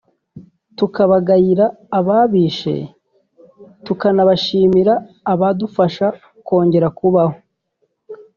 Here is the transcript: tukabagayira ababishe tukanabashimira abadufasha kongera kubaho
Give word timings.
tukabagayira 0.77 1.65
ababishe 1.99 2.75
tukanabashimira 3.85 4.93
abadufasha 5.31 6.07
kongera 6.47 6.87
kubaho 6.97 7.35